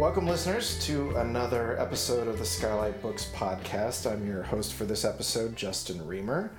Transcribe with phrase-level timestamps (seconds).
[0.00, 4.10] Welcome, listeners, to another episode of the Skylight Books podcast.
[4.10, 6.52] I'm your host for this episode, Justin Reamer.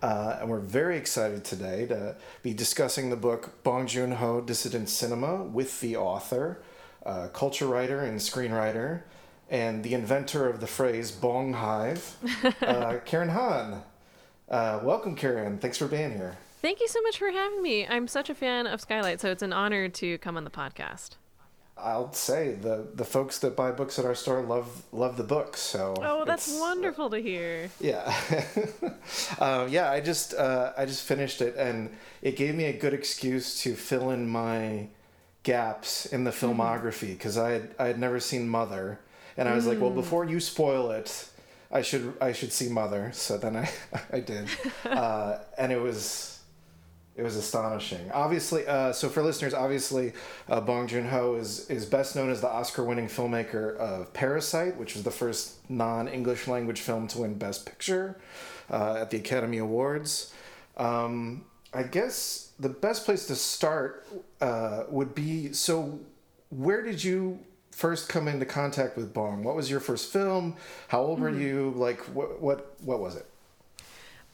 [0.00, 4.88] Uh, and we're very excited today to be discussing the book Bong Joon Ho Dissident
[4.88, 6.62] Cinema with the author,
[7.04, 9.02] uh, culture writer, and screenwriter,
[9.50, 12.16] and the inventor of the phrase Bong Hive,
[12.62, 13.82] uh, Karen Han.
[14.48, 15.58] Uh, welcome, Karen.
[15.58, 16.38] Thanks for being here.
[16.62, 17.86] Thank you so much for having me.
[17.86, 21.16] I'm such a fan of Skylight, so it's an honor to come on the podcast.
[21.80, 25.60] I'll say the the folks that buy books at our store love love the books.
[25.60, 27.70] So oh, that's wonderful to hear.
[27.80, 28.14] Yeah,
[29.40, 29.90] um, yeah.
[29.90, 31.90] I just uh, I just finished it, and
[32.22, 34.88] it gave me a good excuse to fill in my
[35.42, 36.60] gaps in the mm-hmm.
[36.60, 37.44] filmography because mm.
[37.44, 39.00] I had I had never seen Mother,
[39.36, 39.68] and I was mm.
[39.68, 39.96] like, well, mm.
[39.96, 41.28] before you spoil it,
[41.70, 43.10] I should I should see Mother.
[43.12, 43.70] So then I
[44.12, 44.48] I did,
[44.84, 46.37] uh, and it was
[47.18, 48.10] it was astonishing.
[48.12, 50.12] Obviously, uh, so for listeners, obviously,
[50.48, 54.94] uh, Bong Joon Ho is is best known as the Oscar-winning filmmaker of Parasite, which
[54.94, 58.20] was the first non-English language film to win Best Picture
[58.70, 60.32] uh, at the Academy Awards.
[60.76, 61.44] Um,
[61.74, 64.06] I guess the best place to start
[64.40, 65.98] uh, would be so.
[66.50, 67.40] Where did you
[67.72, 69.42] first come into contact with Bong?
[69.42, 70.54] What was your first film?
[70.86, 71.22] How old mm.
[71.22, 71.42] were hmm.
[71.42, 71.72] you?
[71.74, 73.26] Like, what what what was it?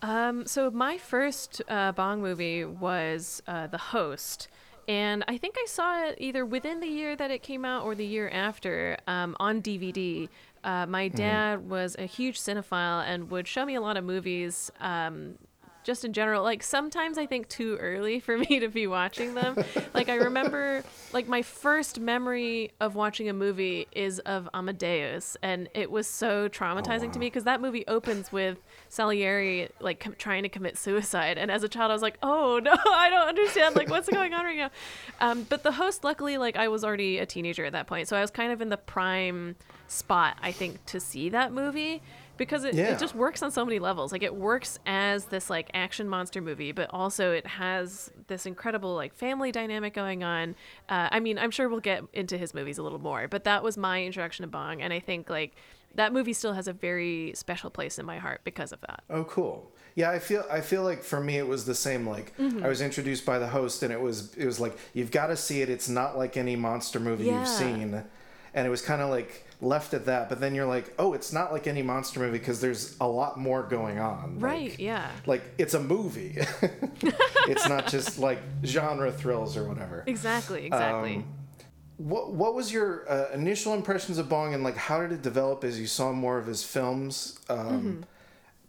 [0.05, 4.49] Um, so my first uh, Bong movie was uh, The Host.
[4.87, 7.95] And I think I saw it either within the year that it came out or
[7.95, 10.29] the year after um, on DVD.
[10.63, 11.17] Uh, my mm-hmm.
[11.17, 11.69] dad mm.
[11.69, 15.39] was a huge cinephile and would show me a lot of movies um,
[15.85, 19.57] just in general like sometimes i think too early for me to be watching them.
[19.93, 20.83] Like i remember
[21.13, 26.49] like my first memory of watching a movie is of amadeus and it was so
[26.49, 27.13] traumatizing oh, wow.
[27.13, 28.59] to me because that movie opens with
[28.89, 32.59] salieri like com- trying to commit suicide and as a child i was like oh
[32.63, 34.71] no i don't understand like what's going on right now?
[35.21, 38.17] Um, but the host luckily like i was already a teenager at that point so
[38.17, 39.55] i was kind of in the prime
[39.87, 42.03] spot i think to see that movie
[42.37, 42.87] because it, yeah.
[42.87, 46.41] it just works on so many levels like it works as this like action monster
[46.41, 50.55] movie but also it has this incredible like family dynamic going on
[50.89, 53.63] uh, i mean i'm sure we'll get into his movies a little more but that
[53.63, 55.55] was my introduction to bong and i think like
[55.95, 59.25] that movie still has a very special place in my heart because of that oh
[59.25, 62.65] cool yeah i feel i feel like for me it was the same like mm-hmm.
[62.65, 65.37] i was introduced by the host and it was it was like you've got to
[65.37, 67.39] see it it's not like any monster movie yeah.
[67.39, 68.05] you've seen
[68.55, 71.33] and it was kind of like left at that but then you're like oh it's
[71.33, 74.39] not like any monster movie because there's a lot more going on.
[74.39, 75.11] Right like, yeah.
[75.27, 76.39] like it's a movie.
[77.47, 80.03] It's not just like genre thrills or whatever.
[80.07, 81.17] Exactly exactly.
[81.17, 81.25] Um,
[81.97, 85.65] what what was your uh, initial impressions of Bong and like how did it develop
[85.65, 87.39] as you saw more of his films?
[87.49, 88.01] Um, mm-hmm.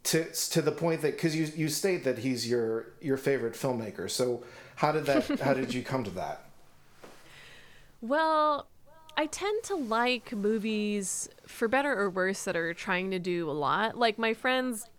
[0.04, 4.10] to to the point that because you you state that he's your your favorite filmmaker
[4.10, 4.44] so
[4.76, 6.42] how did that how did you come to that?
[8.02, 8.68] Well
[9.18, 13.54] I tend to like movies, for better or worse, that are trying to do a
[13.54, 13.98] lot.
[13.98, 14.90] Like my friends,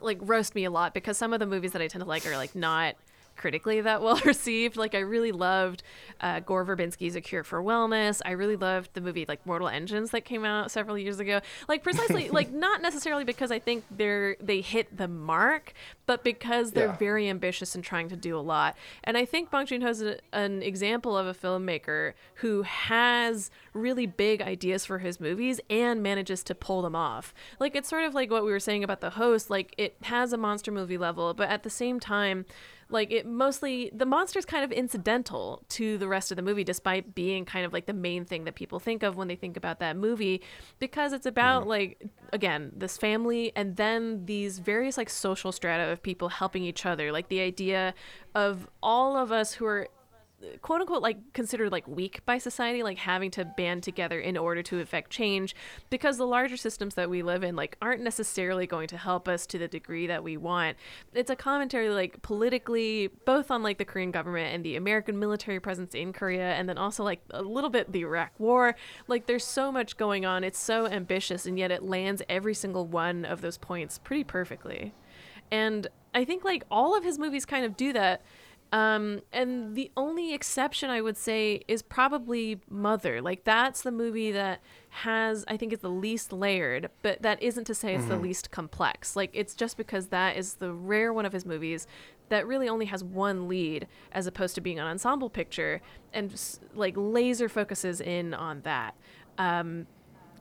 [0.00, 2.26] like roast me a lot because some of the movies that I tend to like
[2.26, 2.94] are like not
[3.36, 4.76] critically that well received.
[4.76, 5.82] Like I really loved
[6.20, 8.20] uh, Gore Verbinski's A Cure for Wellness.
[8.24, 11.40] I really loved the movie like Mortal Engines that came out several years ago.
[11.68, 15.72] Like precisely like not necessarily because I think they're they hit the mark,
[16.06, 16.96] but because they're yeah.
[16.96, 18.76] very ambitious and trying to do a lot.
[19.02, 20.02] And I think Bong Joon-ho is
[20.32, 26.42] an example of a filmmaker who has really big ideas for his movies and manages
[26.44, 27.34] to pull them off.
[27.58, 30.32] Like it's sort of like what we were saying about the host, like it has
[30.32, 32.44] a monster movie level, but at the same time
[32.94, 37.14] like it mostly the monster's kind of incidental to the rest of the movie despite
[37.14, 39.80] being kind of like the main thing that people think of when they think about
[39.80, 40.40] that movie
[40.78, 41.70] because it's about mm-hmm.
[41.70, 42.02] like
[42.32, 47.12] again this family and then these various like social strata of people helping each other
[47.12, 47.92] like the idea
[48.34, 49.88] of all of us who are
[50.62, 54.62] quote unquote like considered like weak by society like having to band together in order
[54.62, 55.54] to effect change
[55.90, 59.46] because the larger systems that we live in like aren't necessarily going to help us
[59.46, 60.76] to the degree that we want.
[61.12, 65.60] It's a commentary like politically both on like the korean government and the american military
[65.60, 68.74] presence in korea and then also like a little bit the iraq war.
[69.08, 70.44] Like there's so much going on.
[70.44, 74.94] It's so ambitious and yet it lands every single one of those points pretty perfectly.
[75.50, 78.22] And i think like all of his movies kind of do that
[78.74, 83.22] um, and the only exception I would say is probably Mother.
[83.22, 87.66] Like that's the movie that has I think is the least layered, but that isn't
[87.66, 88.14] to say it's mm-hmm.
[88.14, 89.14] the least complex.
[89.14, 91.86] Like it's just because that is the rare one of his movies
[92.30, 95.80] that really only has one lead as opposed to being an ensemble picture
[96.12, 96.34] and
[96.74, 98.96] like laser focuses in on that.
[99.38, 99.86] Um,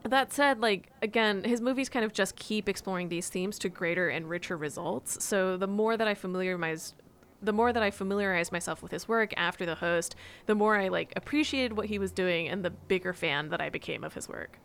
[0.10, 4.10] that said, like again, his movies kind of just keep exploring these themes to greater
[4.10, 5.24] and richer results.
[5.24, 6.96] So the more that I familiarize
[7.44, 10.88] the more that I familiarized myself with his work after the host, the more I
[10.88, 14.28] like appreciated what he was doing and the bigger fan that I became of his
[14.30, 14.58] work.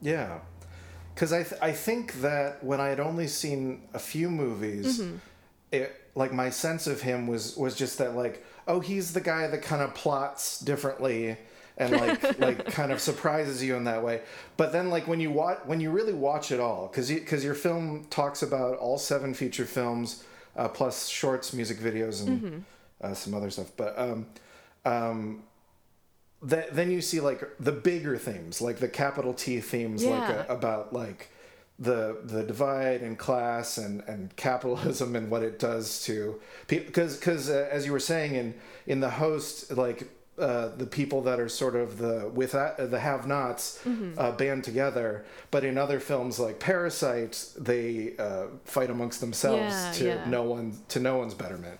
[0.00, 0.40] Yeah.
[1.14, 5.16] Because I, th- I think that when I had only seen a few movies, Mm-hmm.
[5.72, 9.46] it like my sense of him was was just that like oh he's the guy
[9.46, 11.36] that kind of plots differently
[11.78, 14.22] and like like kind of surprises you in that way.
[14.56, 17.54] But then like when you watch when you really watch it all because because your
[17.54, 20.24] film talks about all seven feature films
[20.56, 22.58] uh, plus shorts, music videos, and Mm-hmm.
[23.02, 23.70] uh, some other stuff.
[23.76, 24.26] But um,
[24.84, 25.42] um,
[26.48, 30.44] th- then you see like the bigger themes, like the capital T themes, like Yeah.
[30.48, 31.28] uh, about like
[31.78, 36.86] the the divide in class and and capitalism and what it does to people.
[36.86, 38.54] Because because uh, as you were saying in
[38.86, 40.08] in the host, like.
[40.40, 44.18] Uh, the people that are sort of the with uh, the have-nots Mm-hmm.
[44.18, 49.92] uh, band together, but in other films like Parasite, they uh, fight amongst themselves Yeah,
[49.98, 50.16] to yeah.
[50.16, 50.30] Mm-hmm.
[50.30, 51.78] no one to no one's betterment.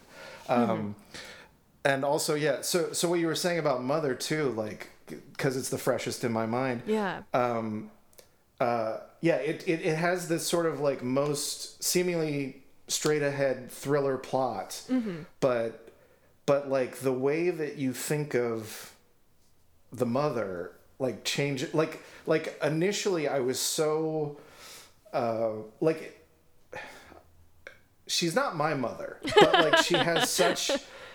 [0.49, 0.95] Um,
[1.85, 5.71] and also yeah so so what you were saying about mother too like because it's
[5.71, 7.23] the freshest in my mind Yeah.
[7.33, 7.91] um
[8.61, 14.19] uh yeah it, it it has this sort of like most seemingly straight ahead thriller
[14.19, 14.83] plot
[15.41, 15.90] but
[16.47, 18.93] but like the way that you think of
[19.93, 24.39] the mother like change it like like initially i was so
[25.13, 25.51] uh
[25.81, 26.17] like
[28.07, 30.71] she's not my mother but like she has such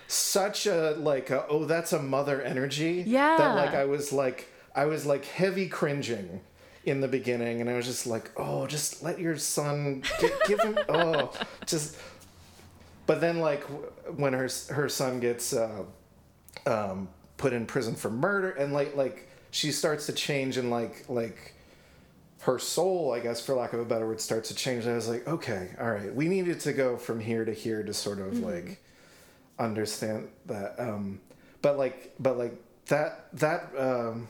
[0.08, 3.36] such a like a, oh that's a mother energy Yeah.
[3.36, 6.40] that like i was like i was like heavy cringing
[6.84, 10.60] in the beginning and i was just like oh just let your son gi- give
[10.60, 11.32] him oh
[11.66, 11.96] just
[13.06, 13.62] but then like
[14.16, 15.84] when her her son gets uh
[16.66, 21.04] um put in prison for murder and like like she starts to change and like
[21.08, 21.54] like
[22.40, 24.84] her soul, I guess, for lack of a better word, starts to change.
[24.84, 27.82] And I was like, okay, all right, we needed to go from here to here
[27.82, 28.80] to sort of like
[29.58, 30.78] understand that.
[30.78, 31.20] Um,
[31.60, 32.54] but like, but like
[32.86, 34.28] that that um,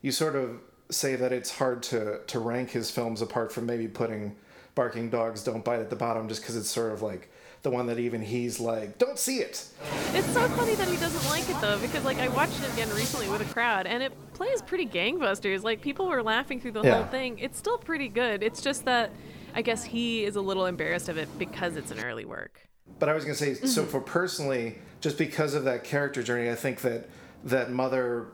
[0.00, 0.60] you sort of
[0.90, 4.36] say that it's hard to to rank his films apart from maybe putting
[4.74, 7.30] Barking Dogs Don't Bite at the bottom, just because it's sort of like
[7.62, 9.66] the one that even he's like, don't see it.
[10.14, 12.88] It's so funny that he doesn't like it though, because like I watched it again
[12.94, 15.62] recently with a crowd, and it plays pretty gangbusters.
[15.62, 16.94] Like people were laughing through the Yeah.
[17.02, 17.38] whole thing.
[17.38, 18.42] It's still pretty good.
[18.42, 19.10] It's just that
[19.54, 22.66] I guess he is a little embarrassed of it because it's an early work.
[22.98, 23.66] But I was gonna say, Mm-hmm.
[23.66, 27.08] so for personally, just because of that character journey, I think that
[27.44, 28.28] that Mother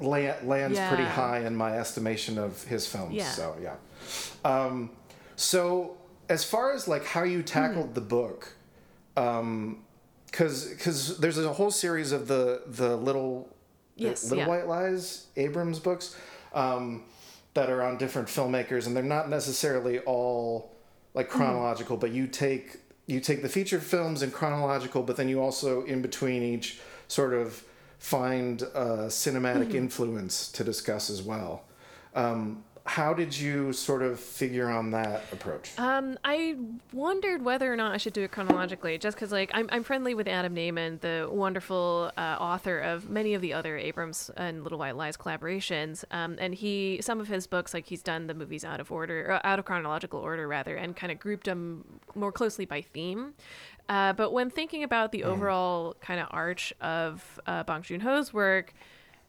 [0.00, 3.14] la- lands pretty high in my estimation of his films.
[3.14, 3.28] Yeah.
[3.30, 3.74] So yeah.
[4.44, 4.90] Um,
[5.36, 5.96] so
[6.32, 7.94] as far as like how you tackled Mm-hmm.
[7.94, 8.40] the book,
[9.14, 13.48] because because there's a whole series of the the little
[13.96, 14.48] Yes, little yeah.
[14.48, 16.16] white lies Abrams books
[16.54, 17.04] um,
[17.54, 20.72] that are on different filmmakers, and they're not necessarily all
[21.14, 21.38] like Mm-hmm.
[21.38, 25.84] chronological, but you take you take the feature films in chronological, but then you also
[25.84, 27.62] in between each sort of
[27.98, 29.76] find a cinematic Mm-hmm.
[29.84, 31.64] influence to discuss as well.
[32.14, 35.78] Um, how did you sort of figure on that approach?
[35.78, 36.56] Um, I
[36.92, 40.14] wondered whether or not I should do it chronologically, just because like I'm, I'm friendly
[40.14, 44.78] with Adam Nayman, the wonderful uh, author of many of the other Abrams and Little
[44.78, 46.04] White Lies collaborations.
[46.10, 49.40] Um, and he some of his books like he's done the movies out of order,
[49.44, 53.34] out of chronological order rather, and kind of grouped them more closely by theme.
[53.88, 58.32] Uh, but when thinking about the overall kind of arch of uh, Bong Joon Ho's
[58.32, 58.74] work.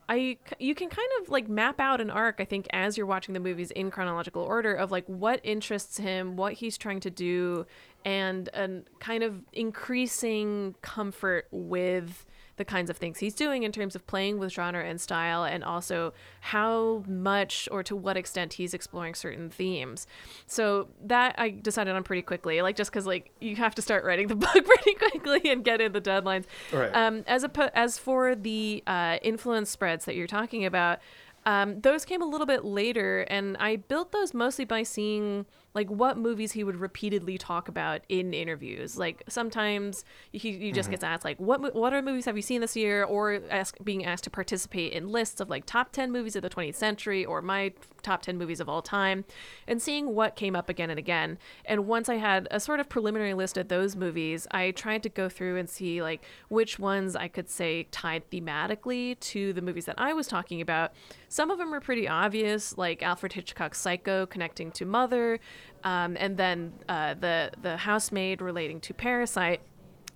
[0.10, 3.34] I you can kind of like map out an arc I think as you're watching
[3.34, 7.66] the movies in chronological order of like what interests him, what he's trying to do
[8.06, 12.26] and and kind of increasing comfort with
[12.58, 15.64] the kinds of things he's doing in terms of playing with genre and style and
[15.64, 20.08] also how much or to what extent he's exploring certain themes.
[20.46, 24.04] So that I decided on pretty quickly, like just cuz like you have to start
[24.04, 26.46] writing the book pretty quickly and get in the deadlines.
[26.72, 26.96] Right.
[26.96, 31.00] Um, as a as for the uh, influence spreads that you're talking about,
[31.46, 35.90] um, those came a little bit later, and I built those mostly by seeing like
[35.90, 38.98] what movies he would repeatedly talk about in interviews.
[38.98, 42.62] Like sometimes he, he just gets asked like, "What what are movies have you seen
[42.62, 46.36] this year?" or ask, being asked to participate in lists of like top ten movies
[46.36, 47.74] of the 20th century or my
[48.04, 49.26] top 10 movies of all time,
[49.68, 51.40] and seeing what came up again and again.
[51.66, 55.10] And once I had a sort of preliminary list of those movies, I tried to
[55.10, 59.86] go through and see like which ones I could say tied thematically to the movies
[59.86, 60.94] that I was talking about.
[61.34, 65.40] Some of them were pretty obvious, like Alfred Hitchcock's Psycho connecting to Mother,
[65.84, 69.62] um, and then uh, the the housemaid relating to Parasite.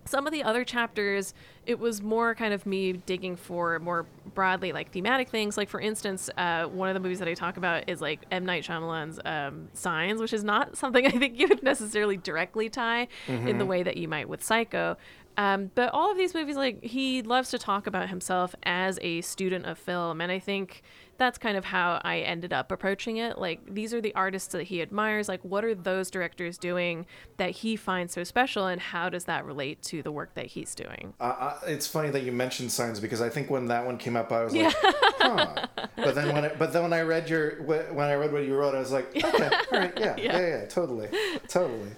[0.05, 1.33] some of the other chapters
[1.65, 5.81] it was more kind of me digging for more broadly like thematic things like for
[5.81, 9.19] instance uh, one of the movies that i talk about is like m night Shyamalan's
[9.25, 13.49] um, signs which is not something i think you would necessarily directly tie mm-hmm.
[13.49, 14.95] in the way that you might with psycho
[15.37, 19.21] um, but all of these movies like he loves to talk about himself as a
[19.21, 20.83] student of film and i think
[21.17, 23.37] that's kind of how I ended up approaching it.
[23.37, 25.27] Like, these are the artists that he admires.
[25.27, 27.05] Like, what are those directors doing
[27.37, 30.75] that he finds so special, and how does that relate to the work that he's
[30.75, 31.13] doing?
[31.19, 34.31] Uh, it's funny that you mentioned signs because I think when that one came up,
[34.31, 34.73] I was like,
[35.19, 35.67] huh.
[35.95, 38.55] But then when it, but then when I read your when I read what you
[38.55, 41.09] wrote, I was like, okay, all right, yeah, yeah, yeah, yeah totally,
[41.47, 41.91] totally.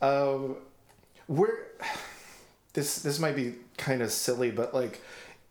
[0.00, 0.56] Um,
[1.28, 1.58] we're
[2.72, 5.00] this this might be kind of silly, but like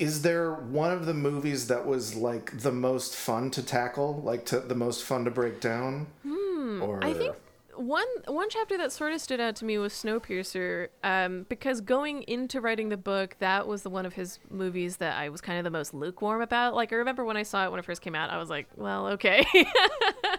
[0.01, 4.46] is there one of the movies that was like the most fun to tackle, like
[4.48, 6.08] to the most fun to break down?
[6.24, 6.82] Hmm.
[6.82, 7.04] Or...
[7.04, 7.36] I think
[7.75, 12.24] one one chapter that sort of stood out to me was Snowpiercer, um, because going
[12.24, 15.60] into writing the book, that was the one of his movies that I was kind
[15.60, 16.74] of the most lukewarm about.
[16.74, 18.68] Like I remember when I saw it when it first came out, I was like,
[18.75, 19.46] well, okay.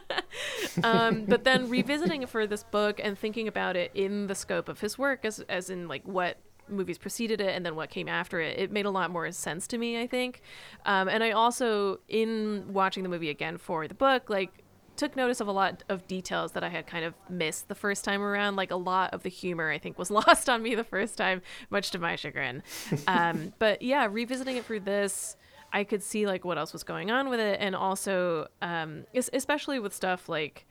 [0.83, 4.69] um, but then revisiting it for this book and thinking about it in the scope
[4.69, 6.39] of his work, as as in like what
[6.73, 9.67] movies preceded it and then what came after it, it made a lot more sense
[9.69, 10.43] to me, I think.
[10.87, 14.62] Um, and I also, in watching the movie again for the book, like
[14.97, 18.05] took notice of a lot of details that I had kind of missed the first
[18.05, 18.57] time around.
[18.57, 21.43] Like a lot of the humor, I think, was lost on me the first time,
[21.71, 22.62] much to my chagrin.
[23.07, 25.37] Um, but yeah, revisiting it for this,
[25.73, 29.79] I could see like what else was going on with it, and also, um, especially
[29.79, 30.67] with stuff like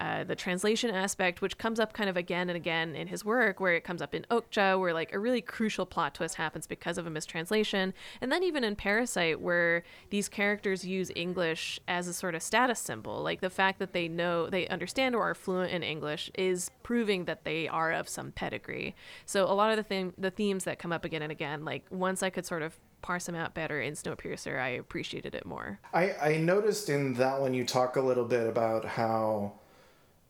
[0.00, 3.60] uh, the translation aspect, which comes up kind of again and again in his work,
[3.60, 6.98] where it comes up in Okja, where like a really crucial plot twist happens because
[6.98, 12.14] of a mistranslation, and then even in Parasite, where these characters use English as a
[12.14, 15.72] sort of status symbol, like the fact that they know, they understand or are fluent
[15.72, 18.94] in English is proving that they are of some pedigree.
[19.26, 21.84] So a lot of the thing, the themes that come up again and again, like
[21.90, 25.80] once I could sort of parse them out better in Snowpiercer, I appreciated it more.
[25.92, 29.54] I, I noticed in that one you talk a little bit about how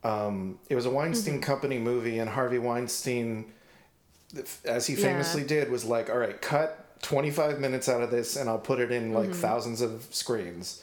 [0.05, 1.43] um, it was a Weinstein mm-hmm.
[1.43, 3.53] Company movie, and Harvey Weinstein,
[4.65, 5.49] as he famously yeah.
[5.49, 8.91] did, was like, "All right, cut 25 minutes out of this, and I'll put it
[8.91, 9.41] in like mm-hmm.
[9.41, 10.83] thousands of screens."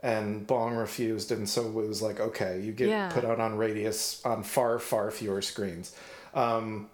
[0.00, 3.10] And Bong refused, and so it was like, "Okay, you get yeah.
[3.10, 5.94] put out on Radius on far, far fewer screens."
[6.34, 6.88] Um,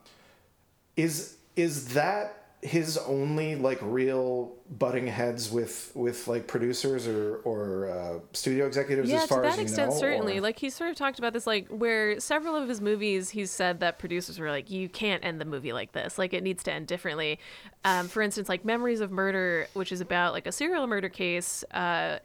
[0.96, 7.88] is is that his only like real butting heads with with like producers or or
[7.88, 10.38] uh, studio executives yeah, as far as to that as extent know, certainly.
[10.38, 10.40] or...
[10.42, 13.80] like he sort of talked about this like where several of his movies he's said
[13.80, 16.18] that producers were like you can't end the movie like this.
[16.18, 17.38] Like it needs to end differently.
[17.84, 21.64] Um, for instance like memories of murder which is about like a serial murder case
[21.70, 22.18] uh,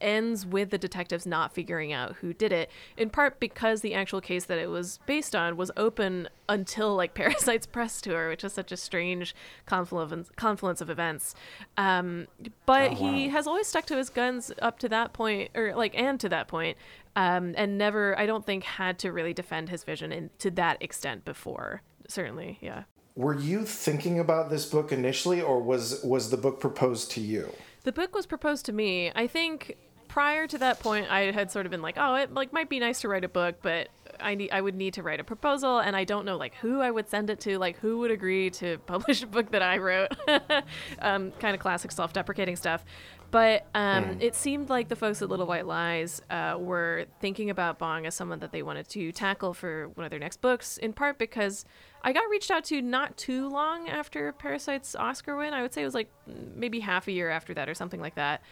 [0.00, 4.20] ends with the detectives not figuring out who did it, in part because the actual
[4.20, 8.52] case that it was based on was open until like Parasite's press tour, which is
[8.52, 9.34] such a strange
[9.66, 11.34] confluence confluence of events.
[11.76, 12.26] Um,
[12.66, 13.12] but oh, wow.
[13.12, 16.28] he has always stuck to his guns up to that point, or like and to
[16.28, 16.76] that point,
[17.16, 20.82] um, and never, I don't think, had to really defend his vision in, to that
[20.82, 21.82] extent before.
[22.08, 22.84] Certainly, yeah.
[23.16, 27.52] Were you thinking about this book initially, or was was the book proposed to you?
[27.82, 29.10] The book was proposed to me.
[29.14, 29.76] I think
[30.10, 32.80] prior to that point, I had sort of been like, oh, it like might be
[32.80, 33.88] nice to write a book, but
[34.18, 36.80] I need I would need to write a proposal, and I don't know like who
[36.80, 39.78] I would send it to, like who would agree to publish a book that I
[39.78, 40.08] wrote.
[41.00, 42.84] um, kind of classic self-deprecating stuff.
[43.30, 44.22] But um, mm.
[44.22, 48.16] it seemed like the folks at Little White Lies uh, were thinking about Bong as
[48.16, 51.64] someone that they wanted to tackle for one of their next books, in part because
[52.02, 55.52] I got reached out to not too long after Parasite's Oscar win.
[55.52, 56.10] I would say it was like
[56.54, 58.42] maybe half a year after that or something like that.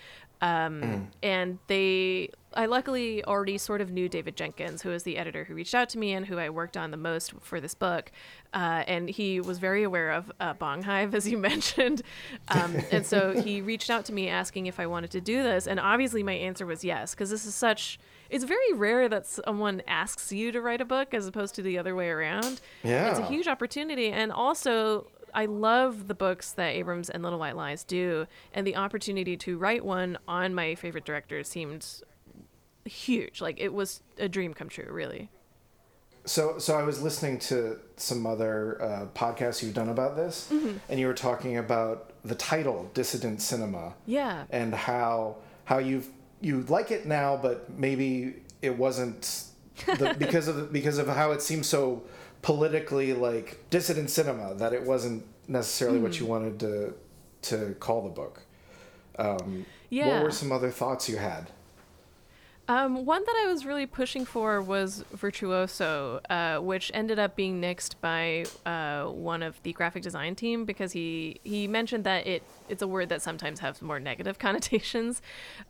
[0.41, 1.07] Um, mm.
[1.23, 5.55] And they, I luckily already sort of knew David Jenkins, who was the editor who
[5.55, 8.13] reached out to me and who I worked on the most for this book.
[8.55, 12.03] Uh, and he was very aware of uh, Bong Hive, as you mentioned.
[12.49, 15.67] Um, and so he reached out to me asking if I wanted to do this.
[15.67, 17.99] And obviously, my answer was yes, because this is such.
[18.31, 21.79] It's very rare that someone asks you to write a book as opposed to the
[21.79, 22.61] other way around.
[22.83, 23.11] Yeah.
[23.11, 24.11] It's a huge opportunity.
[24.11, 28.77] And also, I love the books that Abrams and Little White Lies do, and the
[28.77, 31.87] opportunity to write one on my favorite director seemed
[32.85, 33.41] huge.
[33.41, 35.31] Like it was a dream come true, really.
[36.25, 40.77] So, so I was listening to some other uh, podcasts you've done about this, mm-hmm.
[40.91, 44.45] and you were talking about the title "Dissident Cinema." Yeah.
[44.51, 46.03] And how how you
[46.41, 49.45] you like it now, but maybe it wasn't
[49.87, 52.03] the, because of because of how it seems so
[52.43, 56.03] politically like dissident cinema that it wasn't necessarily mm.
[56.03, 56.33] what you hmm.
[56.33, 56.95] wanted to
[57.43, 58.43] to call the book.
[59.19, 60.15] Um, yeah.
[60.15, 61.51] What were some other thoughts you had?
[62.69, 67.63] Um, one that I was really pushing for was Virtuoso, uh, which ended up being
[67.63, 72.43] nixed by uh, one of the graphic design team because he, he mentioned that it
[72.69, 75.23] it's a word that sometimes has more negative connotations.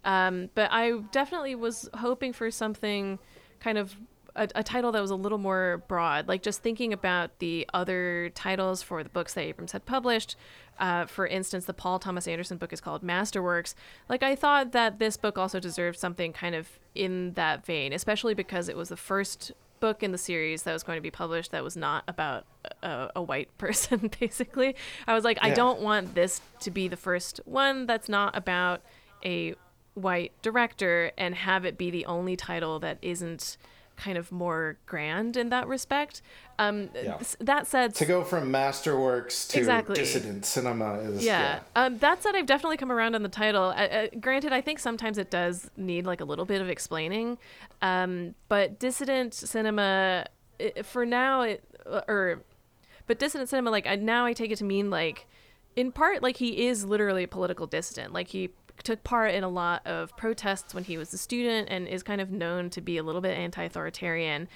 [0.05, 3.21] Um, but I definitely was hoping for something
[3.61, 3.97] kind of
[4.37, 8.31] a, a, title that was a little more broad, like just thinking about the other
[8.35, 10.37] titles for the books that Abrams had published.
[10.79, 13.75] Uh, for instance, the Paul Thomas Anderson book is called Masterworks.
[14.09, 18.35] Like, I thought that this book also deserved something kind of in that vein, especially
[18.35, 21.53] because it was the first book in the series that was going to be published
[21.53, 22.45] that was not about
[22.83, 24.77] a, a white person, basically.
[25.07, 25.47] I was like, yeah.
[25.47, 28.83] I don't want this to be the first one that's not about
[29.25, 29.55] a
[29.95, 33.57] white director and have it be the only title that isn't
[33.99, 36.23] kind of more grand in that respect.
[36.59, 37.19] Um, yeah.
[37.41, 39.97] That said, to go from masterworks to exactly.
[39.97, 41.61] dissident cinema is yeah.
[41.77, 41.85] yeah.
[41.85, 43.65] Um, that said, I've definitely come around on the title.
[43.65, 47.39] Uh, uh, granted, I think sometimes it does need like a little bit of explaining,
[47.83, 50.27] um, but dissident cinema
[50.59, 52.43] it, for now, it, uh, or
[53.07, 55.27] but dissident cinema like I, now I take it to mean like
[55.75, 58.51] in part like he is literally a political dissident like he
[58.83, 62.21] took part in a lot of protests when he was a student and is kind
[62.21, 64.49] of known to be a little bit anti-authoritarian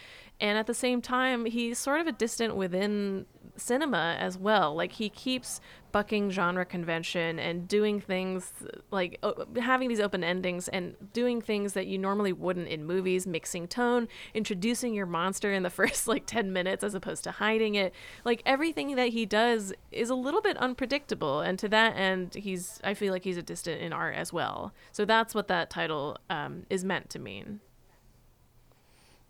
[0.42, 3.24] and at the same time he's sort of a dissident within
[3.56, 4.74] cinema as well.
[4.74, 5.60] Like he keeps
[5.92, 8.52] bucking genre convention and doing things
[8.90, 13.26] like uh, having these open endings and doing things that you normally wouldn't in movies
[13.26, 17.76] mixing tone introducing your monster in the first like 10 minutes as opposed to hiding
[17.76, 17.92] it.
[18.24, 22.80] Like everything that he does is a little bit unpredictable and to that end he's
[22.82, 24.72] i feel like he's a dissident in art as well.
[24.90, 27.60] So that's what that title um, is meant to mean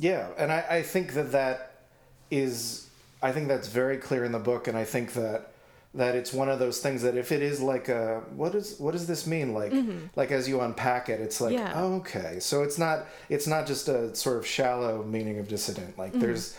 [0.03, 1.85] yeah, and I, I think that that
[2.29, 2.89] is,
[3.23, 5.53] I think that's very clear in the book, and I think that
[5.95, 8.93] that it's one of those things that if it is like a what is what
[8.93, 10.07] does this mean like mm-hmm.
[10.17, 11.73] like as you unpack it it's like yeah.
[11.77, 15.99] oh, okay so it's not it's not just a sort of shallow meaning of dissident
[15.99, 16.21] like mm-hmm.
[16.21, 16.57] there's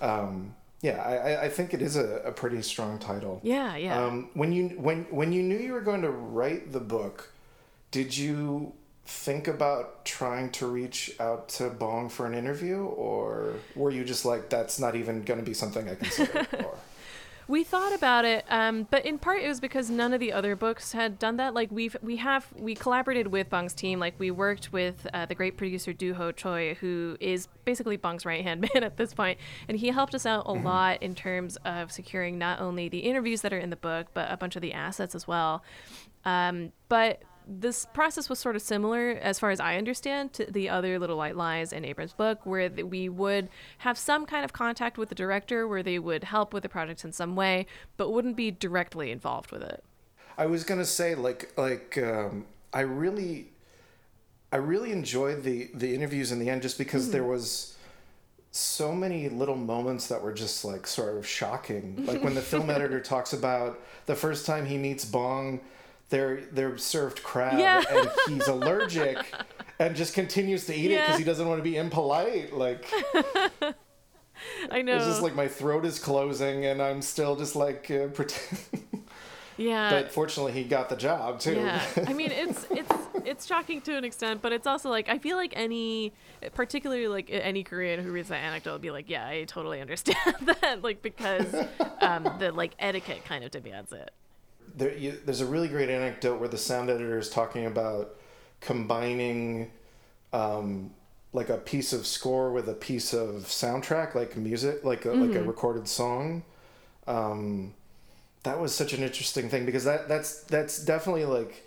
[0.00, 4.30] um yeah I, I think it is a, a pretty strong title yeah yeah um
[4.34, 7.32] when you when when you knew you were going to write the book
[7.90, 8.72] did you
[9.06, 14.24] think about trying to reach out to Bong for an interview, or were you just
[14.24, 16.46] like, that's not even going to be something I consider?
[16.64, 16.76] or...
[17.48, 20.56] We thought about it, um, but in part it was because none of the other
[20.56, 21.54] books had done that.
[21.54, 24.00] Like we've we have we collaborated with Bong's team.
[24.00, 28.26] Like we worked with uh, the great producer Doo Ho Choi, who is basically Bong's
[28.26, 29.38] right hand man at this point,
[29.68, 30.66] and he helped us out a mm-hmm.
[30.66, 34.28] lot in terms of securing not only the interviews that are in the book, but
[34.28, 35.62] a bunch of the assets as well.
[36.24, 40.68] Um, but this process was sort of similar, as far as I understand, to the
[40.68, 44.98] other Little White Lies in Abrams' book, where we would have some kind of contact
[44.98, 48.36] with the director, where they would help with the project in some way, but wouldn't
[48.36, 49.84] be directly involved with it.
[50.36, 53.52] I was gonna say, like, like um, I really,
[54.52, 57.12] I really enjoyed the the interviews in the end, just because mm.
[57.12, 57.76] there was
[58.50, 62.04] so many little moments that were just like sort of shocking.
[62.06, 65.60] Like when the film editor talks about the first time he meets Bong
[66.08, 67.82] they're they're served crab yeah.
[67.90, 69.18] and he's allergic
[69.78, 70.98] and just continues to eat yeah.
[70.98, 72.90] it because he doesn't want to be impolite like
[74.70, 78.06] i know it's just like my throat is closing and i'm still just like uh,
[78.14, 78.60] pretend
[79.56, 79.90] yeah.
[79.90, 81.54] but fortunately he got the job too.
[81.54, 81.82] Yeah.
[82.06, 82.92] I mean it's it's
[83.24, 86.12] it's shocking to an extent but it's also like i feel like any
[86.54, 90.18] particularly like any korean who reads that anecdote will be like yeah i totally understand
[90.42, 91.52] that like because
[92.02, 94.10] um the like etiquette kind of demands it
[94.76, 98.16] there, you, there's a really great anecdote where the sound editor is talking about
[98.60, 99.70] combining
[100.32, 100.92] um,
[101.32, 105.22] like a piece of score with a piece of soundtrack, like music, like a, mm-hmm.
[105.22, 105.48] like a mm-hmm.
[105.48, 106.42] recorded song.
[107.06, 107.74] Um,
[108.42, 111.64] that was such an interesting thing because that that's that's definitely like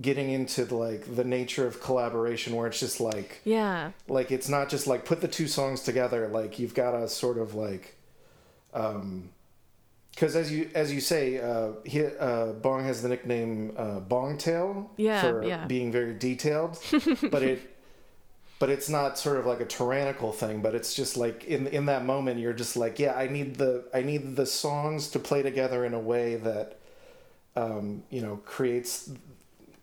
[0.00, 4.48] getting into the, like the nature of collaboration where it's just like yeah like it's
[4.48, 7.94] not just like put the two songs together like you've got to sort of like
[8.72, 9.28] um
[10.14, 14.38] because as you as you say, uh, he, uh, Bong has the nickname uh, Bong
[14.38, 15.66] Tail yeah, for yeah.
[15.66, 16.78] being very detailed,
[17.30, 17.76] but it
[18.60, 20.62] but it's not sort of like a tyrannical thing.
[20.62, 23.84] But it's just like in in that moment, you're just like, yeah, I need the
[23.92, 26.78] I need the songs to play together in a way that
[27.56, 29.10] um, you know creates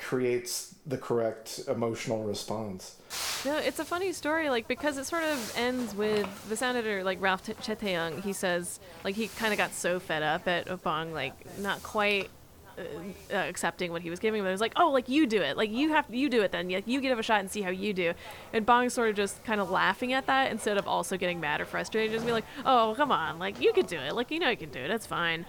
[0.02, 2.96] creates the correct emotional response.
[3.46, 7.22] No, it's a funny story, like because it sort of ends with the editor, like
[7.22, 8.24] Ralph Cheteyong.
[8.24, 12.30] He says, like he kind of got so fed up at Bong, like not quite
[12.78, 12.82] uh,
[13.32, 15.56] uh, accepting what he was giving, but it was like, oh, like you do it,
[15.56, 17.70] like you have you do it then, like you give a shot and see how
[17.70, 18.14] you do.
[18.54, 21.62] And Bong sort of just kind of laughing at that instead of also getting mad
[21.62, 24.40] or frustrated, just be like, oh, come on, like you could do it, like you
[24.40, 25.46] know you can do it, that's fine.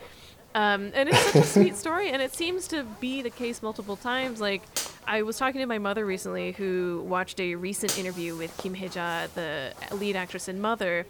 [0.54, 3.96] Um, and it's such a sweet story, and it seems to be the case multiple
[3.96, 4.40] times.
[4.40, 4.62] Like,
[5.06, 9.28] I was talking to my mother recently, who watched a recent interview with Kim Hye-ja,
[9.34, 11.06] the lead actress in Mother,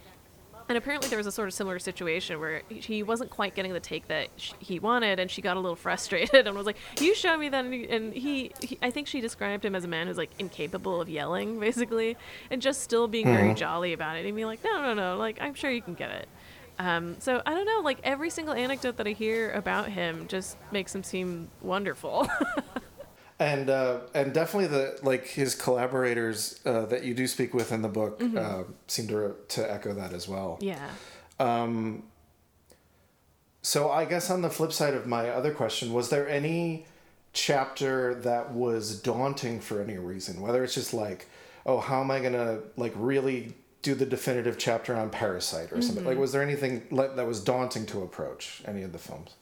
[0.69, 3.79] and apparently there was a sort of similar situation where he wasn't quite getting the
[3.79, 7.13] take that sh- he wanted, and she got a little frustrated and was like, "You
[7.15, 10.17] show me that." And he, he, I think she described him as a man who's
[10.17, 12.17] like incapable of yelling, basically,
[12.49, 13.35] and just still being mm-hmm.
[13.35, 15.95] very jolly about it and being like, "No, no, no, like I'm sure you can
[15.95, 16.29] get it."
[16.79, 20.57] Um, so I don't know, like every single anecdote that I hear about him just
[20.71, 22.27] makes him seem wonderful.
[23.39, 27.81] and uh, and definitely the like his collaborators uh, that you do speak with in
[27.81, 28.37] the book mm-hmm.
[28.37, 30.57] uh, seem to to echo that as well.
[30.61, 30.89] Yeah.
[31.39, 32.03] Um,
[33.61, 36.85] so I guess on the flip side of my other question, was there any
[37.31, 40.41] chapter that was daunting for any reason?
[40.41, 41.27] Whether it's just like,
[41.65, 45.81] oh, how am I gonna like really do the definitive chapter on Parasite or mm-hmm.
[45.81, 46.05] something?
[46.05, 49.35] Like, was there anything that was daunting to approach any of the films?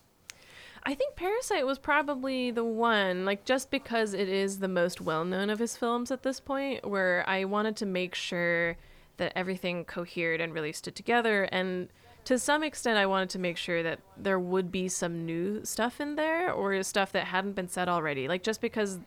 [0.83, 5.23] I think Parasite was probably the one, like just because it is the most well
[5.23, 8.77] known of his films at this point, where I wanted to make sure
[9.17, 11.43] that everything cohered and really stood together.
[11.51, 11.89] And
[12.25, 16.01] to some extent, I wanted to make sure that there would be some new stuff
[16.01, 18.27] in there or stuff that hadn't been said already.
[18.27, 18.97] Like just because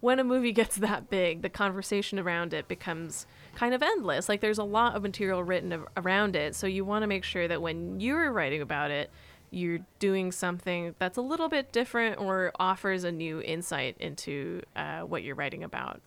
[0.00, 4.28] when a movie gets that big, the conversation around it becomes kind of endless.
[4.28, 6.54] Like there's a lot of material written around it.
[6.54, 9.10] So you want to make sure that when you're writing about it,
[9.50, 15.00] you're doing something that's a little bit different or offers a new insight into uh,
[15.00, 16.00] what you're writing about.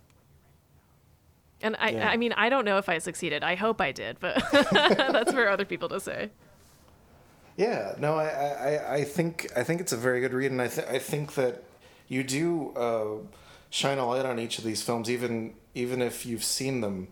[1.64, 2.10] And I, yeah.
[2.10, 3.44] I mean, I don't know if I succeeded.
[3.44, 6.30] I hope I did, but that's for other people to say.
[7.58, 10.68] Yeah, no, I, I, I think I think it's a very good read, and I,
[10.68, 11.64] th- I think that
[12.08, 13.18] you do uh,
[13.70, 17.10] shine a light on each of these films, even even if you've seen them.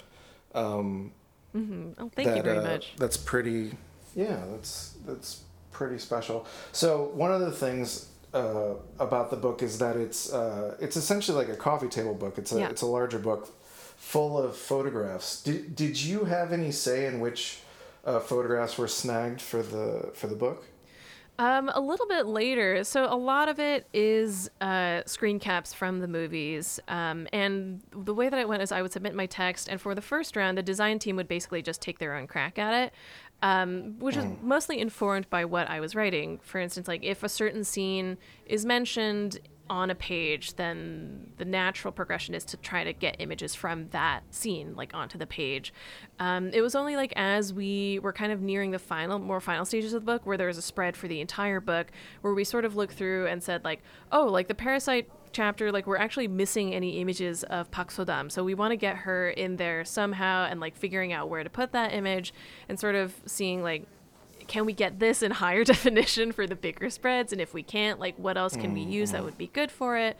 [0.53, 1.11] Um,
[1.55, 1.91] mm-hmm.
[1.97, 2.93] Oh, thank that, you very uh, much.
[2.97, 3.71] That's pretty.
[4.15, 6.45] Yeah, that's that's pretty special.
[6.71, 11.37] So one of the things uh, about the book is that it's uh, it's essentially
[11.37, 12.37] like a coffee table book.
[12.37, 12.69] It's a yeah.
[12.69, 13.49] it's a larger book,
[13.97, 15.41] full of photographs.
[15.41, 17.59] Did did you have any say in which
[18.05, 20.65] uh, photographs were snagged for the for the book?
[21.39, 22.83] Um, a little bit later.
[22.83, 26.81] So a lot of it is uh, screen caps from the movies.
[26.89, 29.95] Um, and the way that it went is I would submit my text, and for
[29.95, 32.93] the first round, the design team would basically just take their own crack at it
[33.41, 34.41] um, which is mm.
[34.41, 36.39] mostly informed by what I was writing.
[36.43, 39.39] For instance, like if a certain scene is mentioned
[39.69, 44.21] on a page, then the natural progression is to try to get images from that
[44.31, 45.73] scene, like onto the page.
[46.19, 49.65] Um, it was only like as we were kind of nearing the final, more final
[49.65, 51.87] stages of the book, where there was a spread for the entire book,
[52.21, 55.85] where we sort of looked through and said like, oh, like the parasite chapter, like
[55.85, 58.31] we're actually missing any images of Pak Sodam.
[58.31, 61.49] So we want to get her in there somehow and like figuring out where to
[61.49, 62.33] put that image
[62.67, 63.85] and sort of seeing like
[64.49, 67.99] can we get this in higher definition for the bigger spreads and if we can't
[67.99, 69.25] like what else can we use that mm-hmm.
[69.25, 70.17] would be good for it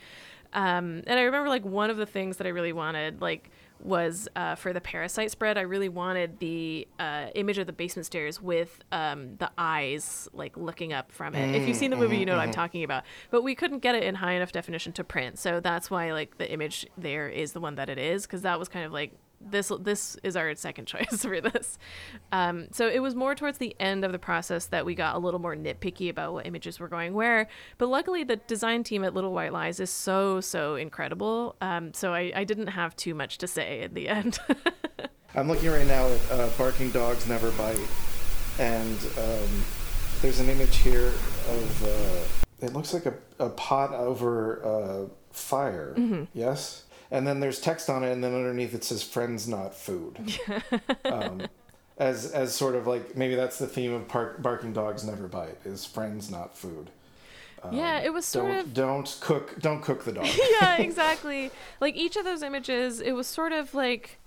[0.54, 3.50] um, and i remember like one of the things that i really wanted like
[3.82, 5.58] was uh, for the parasite spread.
[5.58, 10.58] I really wanted the uh, image of the basement stairs with um, the eyes like
[10.58, 11.50] looking up from it.
[11.50, 12.60] Mm, if you've seen the movie, you know what I'm mm-hmm.
[12.60, 13.04] talking about.
[13.32, 16.38] But we couldn't get it in high enough definition to print, so that's why like
[16.38, 19.14] the image there is the one that it is because that was kind of like
[19.42, 21.78] this this is our second choice for this.
[22.32, 25.20] Um, so it was more towards the end of the process that we got a
[25.20, 27.48] little more nitpicky about what images were going where.
[27.78, 31.56] But luckily, the design team at Little White Lies is so so incredible.
[31.62, 34.40] Um, so I, I didn't have too much to say at the end.
[35.36, 37.80] I'm looking right now at uh, Barking Dogs Never Bite,
[38.58, 39.66] and um,
[40.22, 41.14] there's an image here
[41.50, 45.94] of uh, it looks like a, a pot over uh, fire.
[45.98, 46.24] Mm-hmm.
[46.34, 50.40] Yes and then there's text on it, and then underneath it says "friends, not food."
[51.06, 51.42] um,
[51.98, 55.58] as as sort of like maybe that's the theme of park, barking dogs never bite
[55.66, 56.90] is friends, not food.
[57.62, 60.28] Um, yeah, it was sort don't, of don't cook don't cook the dog.
[60.62, 61.52] yeah, exactly.
[61.82, 64.20] like each of those images, it was sort of like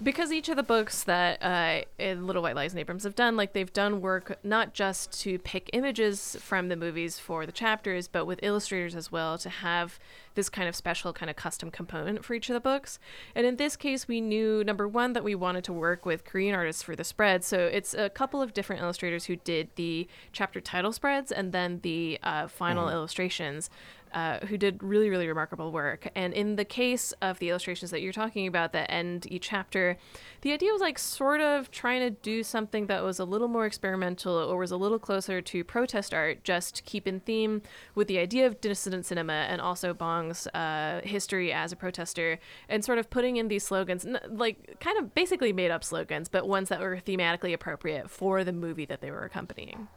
[0.00, 3.36] because each of the books that uh, in Little White Lies and Abrams have done,
[3.36, 8.08] like they've done work not just to pick images from the movies for the chapters,
[8.08, 9.98] but with illustrators as well to have
[10.34, 12.98] this kind of special kind of custom component for each of the books.
[13.34, 16.54] And in this case, we knew number one that we wanted to work with Korean
[16.54, 17.44] artists for the spread.
[17.44, 21.80] So it's a couple of different illustrators who did the chapter title spreads and then
[21.82, 22.94] the uh, final mm-hmm.
[22.94, 23.70] illustrations
[24.12, 26.08] uh, who did really, really remarkable work.
[26.14, 29.96] And in the case of the illustrations that you're talking about that end each chapter,
[30.42, 33.66] the idea was like sort of trying to do something that was a little more
[33.66, 37.62] experimental or was a little closer to protest art, just keep in theme
[37.94, 42.84] with the idea of dissident cinema and also Bong's uh, history as a protester, and
[42.84, 46.68] sort of putting in these slogans, like kind of basically made up slogans, but ones
[46.68, 49.88] that were thematically appropriate for the movie that they were accompanying.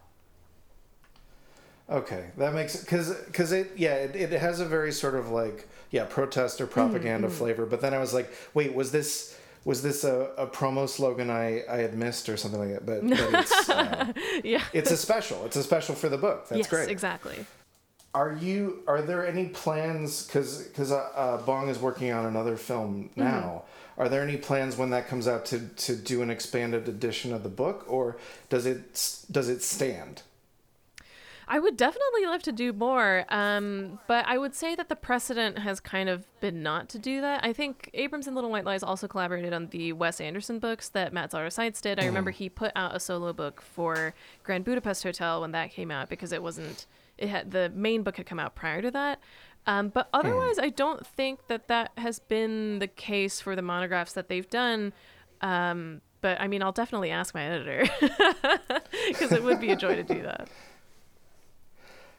[1.88, 5.68] Okay, that makes because because it yeah it, it has a very sort of like
[5.92, 7.36] yeah protest or propaganda Mm-hmm.
[7.36, 7.66] flavor.
[7.66, 11.62] But then I was like, wait, was this was this a, a promo slogan I
[11.70, 12.86] I had missed or something like that?
[12.86, 14.62] But, but it's uh, Yeah.
[14.72, 15.44] it's a special.
[15.46, 16.48] It's a special for the book.
[16.48, 16.88] That's yes, great.
[16.88, 17.46] exactly.
[18.14, 18.82] Are you?
[18.88, 20.26] Are there any plans?
[20.26, 23.20] Because because uh, uh, Bong is working on another film Mm-hmm.
[23.20, 23.62] now.
[23.98, 27.42] Are there any plans when that comes out to to do an expanded edition of
[27.44, 28.16] the book, or
[28.48, 28.92] does it
[29.30, 30.22] does it stand?
[31.48, 35.60] I would definitely love to do more, um, but I would say that the precedent
[35.60, 37.44] has kind of been not to do that.
[37.44, 41.12] I think Abrams and Little White Lies also collaborated on the Wes Anderson books that
[41.12, 42.00] Matt Zoller Seitz did.
[42.00, 45.92] I remember he put out a solo book for Grand Budapest Hotel when that came
[45.92, 46.86] out because it wasn't.
[47.16, 49.20] It had the main book had come out prior to that.
[49.66, 54.12] Um, but otherwise, I don't think that that has been the case for the monographs
[54.14, 54.92] that they've done.
[55.40, 57.84] Um, but I mean, I'll definitely ask my editor
[59.08, 60.48] because it would be a joy to do that.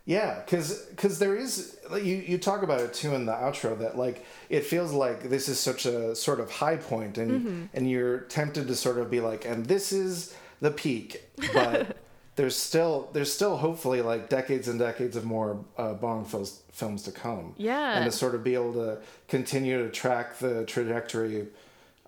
[0.08, 3.98] Yeah, because because there is you you talk about it too in the outro that
[3.98, 8.20] like it feels like this is such a sort of high point and and you're
[8.20, 11.98] tempted to sort of be like and this is the peak, but
[12.38, 17.04] there's still there's still hopefully like decades and decades of more uh, Bong films films
[17.04, 17.54] to come.
[17.58, 17.98] Yeah.
[17.98, 21.48] and to sort of be able to continue to track the trajectory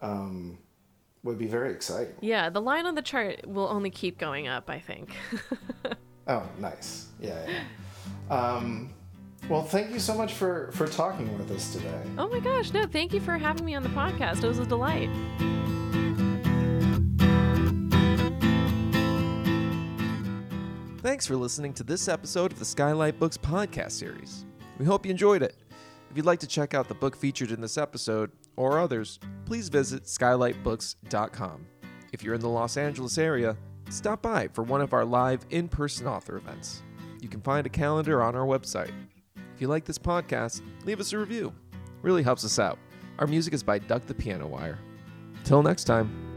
[0.01, 0.57] um,
[1.23, 2.15] would be very exciting.
[2.21, 5.09] Yeah, the line on the chart will only keep going up, I think.
[6.29, 7.07] Oh, nice.
[7.19, 7.43] Yeah.
[7.47, 7.59] yeah.
[8.29, 8.93] Um,
[9.49, 12.01] well, thank you so much for for talking with us today.
[12.17, 14.43] oh my gosh, no, thank you for having me on the podcast.
[14.43, 15.09] It was a delight.
[21.01, 24.45] Thanks for listening to this episode of the Skylight Books podcast series.
[24.77, 25.55] We hope you enjoyed it.
[26.11, 29.69] If you'd like to check out the book featured in this episode or others, please
[29.69, 31.65] visit skylightbooks.com.
[32.11, 33.55] If you're in the Los Angeles area,
[33.89, 36.83] stop by for one of our live in person author events.
[37.19, 38.91] You can find a calendar on our website.
[39.35, 41.53] If you like this podcast, leave us a review.
[41.73, 42.79] It really helps us out.
[43.19, 44.79] Our music is by Duck the Piano Wire.
[45.43, 46.27] Till next time.